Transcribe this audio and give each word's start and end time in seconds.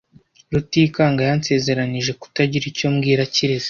Rutikanga 0.53 1.21
yansezeranije 1.29 2.11
kutagira 2.21 2.65
icyo 2.71 2.87
mbwira 2.93 3.23
Kirezi. 3.33 3.59